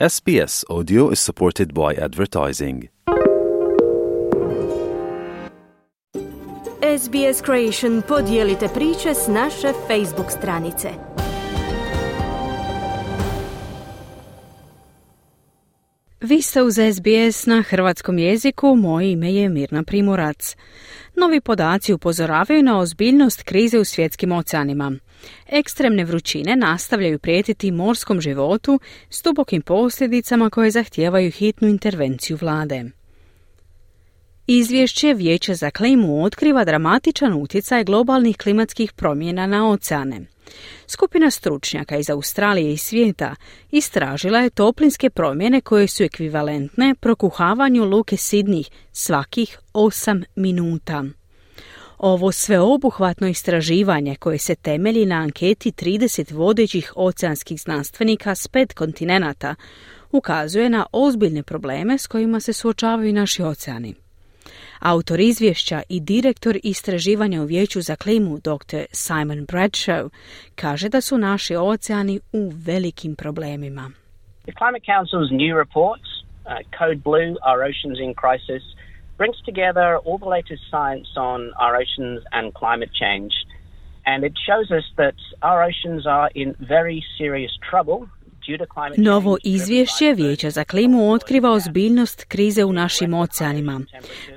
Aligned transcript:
SBS 0.00 0.64
Audio 0.68 1.10
is 1.10 1.20
supported 1.20 1.72
by 1.72 1.94
advertising. 1.94 2.88
SBS 6.98 7.42
Creation 7.46 8.02
podijelite 8.08 8.68
priče 8.74 9.14
s 9.14 9.26
naše 9.28 9.72
Facebook 9.88 10.30
stranice. 10.38 11.13
Vi 16.26 16.42
ste 16.42 16.62
uz 16.62 16.74
SBS 16.74 17.46
na 17.46 17.62
hrvatskom 17.62 18.18
jeziku, 18.18 18.76
moje 18.76 19.12
ime 19.12 19.34
je 19.34 19.48
Mirna 19.48 19.82
Primorac. 19.82 20.56
Novi 21.16 21.40
podaci 21.40 21.92
upozoravaju 21.92 22.62
na 22.62 22.78
ozbiljnost 22.78 23.42
krize 23.42 23.78
u 23.78 23.84
svjetskim 23.84 24.32
oceanima. 24.32 24.92
Ekstremne 25.48 26.04
vrućine 26.04 26.56
nastavljaju 26.56 27.18
prijetiti 27.18 27.70
morskom 27.70 28.20
životu 28.20 28.80
s 29.10 29.22
dubokim 29.22 29.62
posljedicama 29.62 30.50
koje 30.50 30.70
zahtijevaju 30.70 31.30
hitnu 31.30 31.68
intervenciju 31.68 32.38
vlade. 32.40 32.84
Izvješće 34.46 35.14
Vijeća 35.14 35.54
za 35.54 35.70
klimu 35.70 36.24
otkriva 36.24 36.64
dramatičan 36.64 37.32
utjecaj 37.32 37.84
globalnih 37.84 38.36
klimatskih 38.36 38.92
promjena 38.92 39.46
na 39.46 39.70
oceane. 39.70 40.20
Skupina 40.86 41.30
stručnjaka 41.30 41.96
iz 41.96 42.10
Australije 42.10 42.72
i 42.72 42.76
svijeta 42.76 43.34
istražila 43.70 44.38
je 44.38 44.50
toplinske 44.50 45.10
promjene 45.10 45.60
koje 45.60 45.86
su 45.86 46.02
ekvivalentne 46.02 46.94
prokuhavanju 47.00 47.84
luke 47.84 48.16
Sidnih 48.16 48.70
svakih 48.92 49.58
8 49.74 50.24
minuta. 50.36 51.04
Ovo 51.98 52.32
sveobuhvatno 52.32 53.28
istraživanje 53.28 54.16
koje 54.16 54.38
se 54.38 54.54
temelji 54.54 55.06
na 55.06 55.16
anketi 55.16 55.72
30 55.72 56.32
vodećih 56.32 56.92
oceanskih 56.96 57.60
znanstvenika 57.60 58.34
s 58.34 58.48
pet 58.48 58.72
kontinenata 58.72 59.54
ukazuje 60.12 60.70
na 60.70 60.86
ozbiljne 60.92 61.42
probleme 61.42 61.98
s 61.98 62.06
kojima 62.06 62.40
se 62.40 62.52
suočavaju 62.52 63.12
naši 63.12 63.42
oceani. 63.42 64.03
Autor 64.92 65.20
izvješća 65.20 65.82
i 65.88 66.00
direktor 66.00 66.56
istraživanja 66.62 67.42
u 67.42 67.44
Vijeću 67.44 67.80
za 67.80 67.96
klimu, 67.96 68.38
dr. 68.38 68.82
Simon 68.92 69.46
Bradshaw, 69.46 70.08
kaže 70.54 70.88
da 70.88 71.00
su 71.00 71.18
naši 71.18 71.56
oceani 71.56 72.20
u 72.32 72.52
velikim 72.66 73.16
problemima. 73.16 73.90
The 74.42 74.52
Climate 74.60 74.84
Council's 74.92 75.30
new 75.42 75.54
reports, 75.64 76.08
uh, 76.20 76.50
Code 76.78 77.00
Blue, 77.08 77.30
Our 77.50 77.60
Oceans 77.70 77.98
in 78.06 78.12
Crisis, 78.22 78.64
brings 79.20 79.38
together 79.50 79.88
all 80.06 80.18
the 80.24 80.32
latest 80.36 80.62
science 80.72 81.08
on 81.30 81.40
our 81.64 81.72
oceans 81.82 82.20
and 82.36 82.46
climate 82.60 82.92
change. 83.02 83.32
And 84.10 84.18
it 84.28 84.34
shows 84.46 84.68
us 84.78 84.86
that 85.02 85.18
our 85.48 85.60
oceans 85.70 86.02
are 86.16 86.30
in 86.42 86.48
very 86.76 87.00
serious 87.18 87.52
trouble 87.70 87.98
Novo 88.96 89.36
izvješće 89.44 90.14
Vijeća 90.16 90.50
za 90.50 90.64
klimu 90.64 91.12
otkriva 91.12 91.52
ozbiljnost 91.52 92.24
krize 92.24 92.64
u 92.64 92.72
našim 92.72 93.14
oceanima. 93.14 93.80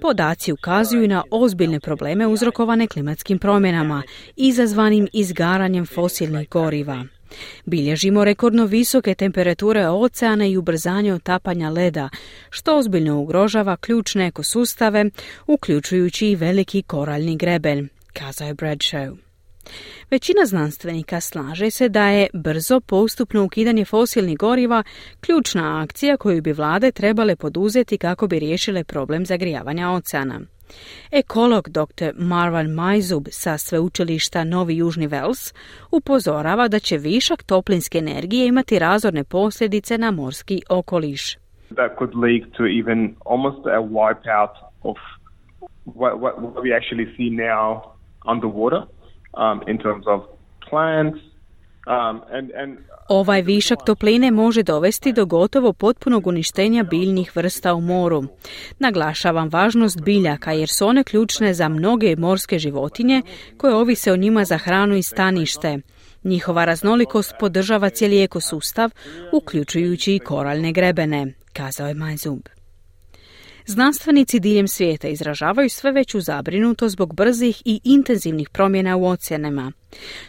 Podaci 0.00 0.52
ukazuju 0.52 1.08
na 1.08 1.24
ozbiljne 1.30 1.80
probleme 1.80 2.26
uzrokovane 2.26 2.86
klimatskim 2.86 3.38
promjenama, 3.38 4.02
izazvanim 4.36 5.08
izgaranjem 5.12 5.86
fosilnih 5.86 6.48
goriva. 6.48 7.04
Bilježimo 7.64 8.24
rekordno 8.24 8.64
visoke 8.64 9.14
temperature 9.14 9.88
oceana 9.88 10.46
i 10.46 10.56
ubrzanje 10.56 11.14
otapanja 11.14 11.70
leda, 11.70 12.08
što 12.50 12.78
ozbiljno 12.78 13.20
ugrožava 13.20 13.76
ključne 13.76 14.26
ekosustave, 14.26 15.04
uključujući 15.46 16.26
i 16.26 16.36
veliki 16.36 16.82
koraljni 16.82 17.36
greben, 17.36 17.88
kazao 18.12 18.48
je 18.48 18.54
Bradshaw. 18.54 19.25
Većina 20.10 20.46
znanstvenika 20.46 21.20
slaže 21.20 21.70
se 21.70 21.88
da 21.88 22.08
je 22.08 22.26
brzo 22.34 22.80
postupno 22.80 23.44
ukidanje 23.44 23.84
fosilnih 23.84 24.38
goriva 24.38 24.82
ključna 25.20 25.82
akcija 25.82 26.16
koju 26.16 26.42
bi 26.42 26.52
vlade 26.52 26.92
trebale 26.92 27.36
poduzeti 27.36 27.98
kako 27.98 28.26
bi 28.26 28.38
riješile 28.38 28.84
problem 28.84 29.26
zagrijavanja 29.26 29.90
oceana. 29.90 30.40
Ekolog 31.12 31.68
dr. 31.68 32.12
Marwan 32.14 32.74
Majzub 32.74 33.26
sa 33.30 33.58
sveučilišta 33.58 34.44
Novi 34.44 34.76
Južni 34.76 35.06
Vels 35.06 35.54
upozorava 35.90 36.68
da 36.68 36.78
će 36.78 36.96
višak 36.98 37.42
toplinske 37.42 37.98
energije 37.98 38.46
imati 38.46 38.78
razorne 38.78 39.24
posljedice 39.24 39.98
na 39.98 40.10
morski 40.10 40.62
okoliš. 40.68 41.36
That 41.74 41.98
could 41.98 42.14
lead 42.14 42.42
to 42.56 42.64
even 42.64 43.14
almost 43.24 43.66
a 43.66 43.80
wipeout 43.80 44.54
of 44.82 44.96
what, 45.84 46.14
what, 46.22 46.34
what 46.40 46.62
we 46.64 46.70
actually 46.78 47.06
see 47.16 47.30
now 47.30 47.82
underwater 48.32 48.82
um, 49.34 49.62
in 49.68 49.78
terms 49.78 50.06
of 50.06 50.20
plants, 50.70 51.18
um, 51.86 52.22
and, 52.30 52.50
and 52.62 52.78
Ovaj 53.08 53.42
višak 53.42 53.78
topline 53.86 54.30
može 54.30 54.62
dovesti 54.62 55.12
do 55.12 55.26
gotovo 55.26 55.72
potpunog 55.72 56.26
uništenja 56.26 56.82
biljnih 56.82 57.36
vrsta 57.36 57.74
u 57.74 57.80
moru. 57.80 58.24
Naglašavam 58.78 59.48
važnost 59.48 60.00
biljaka 60.00 60.52
jer 60.52 60.68
su 60.68 60.86
one 60.86 61.04
ključne 61.04 61.54
za 61.54 61.68
mnoge 61.68 62.16
morske 62.16 62.58
životinje 62.58 63.22
koje 63.56 63.74
ovise 63.74 64.12
o 64.12 64.16
njima 64.16 64.44
za 64.44 64.58
hranu 64.58 64.96
i 64.96 65.02
stanište. 65.02 65.78
Njihova 66.24 66.64
raznolikost 66.64 67.34
podržava 67.40 67.90
cijeli 67.90 68.22
ekosustav, 68.22 68.90
uključujući 69.32 70.14
i 70.14 70.18
koraljne 70.18 70.72
grebene, 70.72 71.34
kazao 71.52 71.88
je 71.88 71.94
Majzub. 71.94 72.55
Znanstvenici 73.68 74.40
diljem 74.40 74.68
svijeta 74.68 75.08
izražavaju 75.08 75.68
sve 75.68 75.92
veću 75.92 76.20
zabrinutost 76.20 76.92
zbog 76.92 77.14
brzih 77.14 77.62
i 77.64 77.80
intenzivnih 77.84 78.48
promjena 78.52 78.96
u 78.96 79.04
oceanima. 79.06 79.72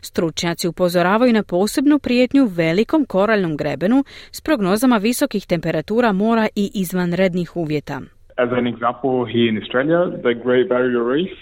Stručnjaci 0.00 0.68
upozoravaju 0.68 1.32
na 1.32 1.42
posebnu 1.42 1.98
prijetnju 1.98 2.44
velikom 2.44 3.04
koraljnom 3.04 3.56
grebenu 3.56 4.04
s 4.32 4.40
prognozama 4.40 4.96
visokih 4.96 5.46
temperatura 5.46 6.12
mora 6.12 6.48
i 6.54 6.70
izvanrednih 6.74 7.56
uvjeta. 7.56 8.00
As 8.36 8.50
an 8.52 8.66
example 8.74 9.16
here 9.32 9.48
in 9.50 9.56
Australia, 9.62 10.00
the 10.26 10.34
Great 10.44 10.68
Barrier 10.68 11.04
Reef. 11.14 11.34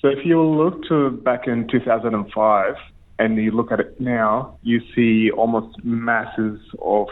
So 0.00 0.06
if 0.16 0.20
you 0.24 0.38
look 0.60 0.74
to 0.88 0.96
back 1.10 1.42
in 1.46 1.58
2005 1.66 2.74
and 3.18 3.30
you 3.38 3.50
look 3.56 3.72
at 3.72 3.80
it 3.80 4.00
now, 4.00 4.32
you 4.62 4.78
see 4.94 5.30
almost 5.40 5.70
masses 5.84 6.58
of 6.96 7.08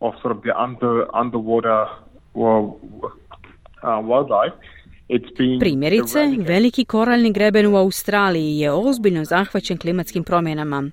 of 0.00 0.12
sort 0.22 0.36
of 0.36 0.42
the 0.42 0.52
under 0.66 0.94
underwater 1.22 1.86
well, 2.34 2.79
Primjerice, 5.60 6.18
veliki 6.38 6.84
koralni 6.84 7.32
greben 7.32 7.66
u 7.66 7.76
Australiji 7.76 8.58
je 8.58 8.72
ozbiljno 8.72 9.24
zahvaćen 9.24 9.78
klimatskim 9.78 10.24
promjenama. 10.24 10.90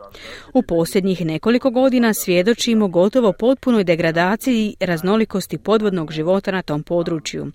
U 0.54 0.62
posljednjih 0.62 1.26
nekoliko 1.26 1.70
godina 1.70 2.14
svjedočimo 2.14 2.88
gotovo 2.88 3.34
potpunoj 3.34 3.84
degradaciji 3.84 4.76
raznolikosti 4.80 5.58
podvodnog 5.58 6.12
života 6.12 6.52
na 6.52 6.62
tom 6.62 6.84
području. 6.84 7.48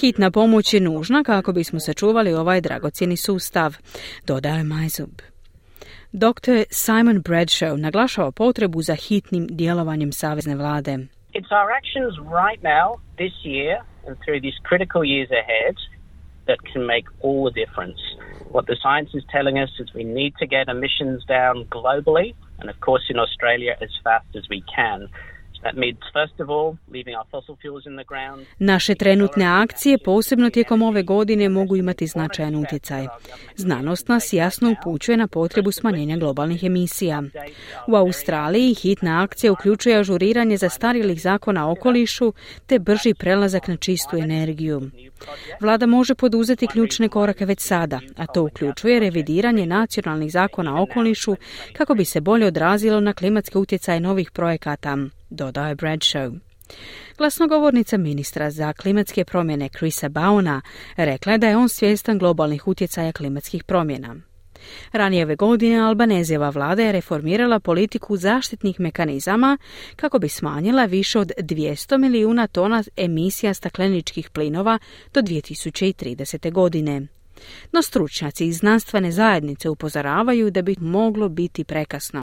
Hitna 0.00 0.30
pomoć 0.30 0.74
je 0.74 0.80
nužna 0.80 1.22
kako 1.22 1.52
bismo 1.52 1.80
sačuvali 1.80 2.32
ovaj 2.34 2.60
dragocjeni 2.60 3.16
sustav, 3.16 3.76
dodaje 4.26 4.58
je 4.58 4.64
Majzub. 4.64 5.10
Dr. 6.12 6.64
Simon 6.70 7.22
Bradshaw 7.22 7.76
naglašava 7.76 8.30
potrebu 8.30 8.82
za 8.82 8.94
hitnim 8.94 9.46
djelovanjem 9.50 10.12
savezne 10.12 10.56
vlade. 10.56 10.98
It's 11.32 11.52
our 11.52 11.70
actions 11.70 12.18
right 12.20 12.60
now, 12.62 12.98
this 13.16 13.32
year, 13.44 13.78
and 14.04 14.16
through 14.24 14.40
these 14.40 14.58
critical 14.64 15.04
years 15.04 15.30
ahead 15.30 15.76
that 16.48 16.58
can 16.72 16.86
make 16.86 17.04
all 17.20 17.44
the 17.44 17.52
difference. 17.52 17.98
What 18.50 18.66
the 18.66 18.76
science 18.82 19.10
is 19.14 19.22
telling 19.30 19.58
us 19.58 19.70
is 19.78 19.88
we 19.94 20.02
need 20.02 20.34
to 20.40 20.46
get 20.46 20.68
emissions 20.68 21.24
down 21.28 21.66
globally, 21.70 22.34
and 22.58 22.68
of 22.68 22.80
course 22.80 23.04
in 23.08 23.18
Australia 23.18 23.76
as 23.80 23.90
fast 24.02 24.26
as 24.34 24.42
we 24.50 24.64
can. 24.74 25.08
Naše 28.58 28.94
trenutne 28.94 29.46
akcije, 29.46 29.98
posebno 29.98 30.50
tijekom 30.50 30.82
ove 30.82 31.02
godine, 31.02 31.48
mogu 31.48 31.76
imati 31.76 32.06
značajan 32.06 32.54
utjecaj. 32.54 33.06
Znanost 33.56 34.08
nas 34.08 34.32
jasno 34.32 34.74
upućuje 34.80 35.16
na 35.16 35.26
potrebu 35.26 35.72
smanjenja 35.72 36.16
globalnih 36.16 36.64
emisija. 36.64 37.22
U 37.88 37.96
Australiji 37.96 38.74
hitna 38.74 39.22
akcija 39.22 39.52
uključuje 39.52 39.96
ažuriranje 39.96 40.56
zastarilih 40.56 41.20
zakona 41.20 41.70
okolišu 41.70 42.32
te 42.66 42.78
brži 42.78 43.14
prelazak 43.14 43.68
na 43.68 43.76
čistu 43.76 44.16
energiju. 44.16 44.90
Vlada 45.60 45.86
može 45.86 46.14
poduzeti 46.14 46.66
ključne 46.66 47.08
korake 47.08 47.46
već 47.46 47.60
sada, 47.60 48.00
a 48.16 48.26
to 48.26 48.42
uključuje 48.42 49.00
revidiranje 49.00 49.66
nacionalnih 49.66 50.32
zakona 50.32 50.82
okolišu 50.82 51.36
kako 51.72 51.94
bi 51.94 52.04
se 52.04 52.20
bolje 52.20 52.46
odrazilo 52.46 53.00
na 53.00 53.12
klimatske 53.12 53.58
utjecaje 53.58 54.00
novih 54.00 54.30
projekata 54.30 54.96
dodao 55.30 55.68
je 55.68 55.76
Bradshaw. 55.76 56.38
Glasnogovornica 57.18 57.96
ministra 57.96 58.50
za 58.50 58.72
klimatske 58.72 59.24
promjene 59.24 59.68
Chrisa 59.68 60.08
Bauna 60.08 60.60
rekla 60.96 61.32
je 61.32 61.38
da 61.38 61.48
je 61.48 61.56
on 61.56 61.68
svjestan 61.68 62.18
globalnih 62.18 62.68
utjecaja 62.68 63.12
klimatskih 63.12 63.64
promjena. 63.64 64.16
Ranije 64.92 65.24
ove 65.24 65.36
godine 65.36 65.78
Albanezijeva 65.78 66.50
vlada 66.50 66.82
je 66.82 66.92
reformirala 66.92 67.60
politiku 67.60 68.16
zaštitnih 68.16 68.80
mekanizama 68.80 69.58
kako 69.96 70.18
bi 70.18 70.28
smanjila 70.28 70.84
više 70.84 71.18
od 71.18 71.32
200 71.38 71.98
milijuna 71.98 72.46
tona 72.46 72.84
emisija 72.96 73.54
stakleničkih 73.54 74.30
plinova 74.30 74.78
do 75.14 75.20
2030. 75.20 76.52
godine. 76.52 77.06
No 77.72 77.82
stručnjaci 77.82 78.46
iz 78.46 78.56
znanstvene 78.56 79.12
zajednice 79.12 79.68
upozoravaju 79.68 80.50
da 80.50 80.62
bi 80.62 80.76
moglo 80.80 81.28
biti 81.28 81.64
prekasno. 81.64 82.22